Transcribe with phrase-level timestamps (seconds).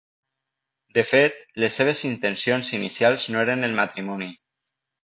[0.95, 4.35] De fet, les seves intencions inicials no eren el matrimoni.